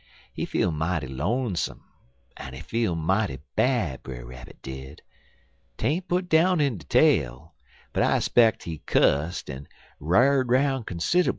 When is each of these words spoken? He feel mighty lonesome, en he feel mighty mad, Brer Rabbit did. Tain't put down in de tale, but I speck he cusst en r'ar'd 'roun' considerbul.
He 0.33 0.45
feel 0.45 0.71
mighty 0.71 1.05
lonesome, 1.05 1.83
en 2.35 2.55
he 2.55 2.61
feel 2.61 2.95
mighty 2.95 3.37
mad, 3.55 4.01
Brer 4.01 4.25
Rabbit 4.25 4.59
did. 4.63 5.03
Tain't 5.77 6.07
put 6.07 6.27
down 6.27 6.59
in 6.59 6.79
de 6.79 6.85
tale, 6.85 7.53
but 7.93 8.01
I 8.01 8.17
speck 8.17 8.63
he 8.63 8.79
cusst 8.79 9.47
en 9.47 9.67
r'ar'd 9.99 10.49
'roun' 10.49 10.85
considerbul. 10.85 11.29